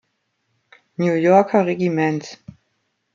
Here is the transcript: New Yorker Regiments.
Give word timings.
New 0.97 1.13
Yorker 1.13 1.63
Regiments. 1.63 2.35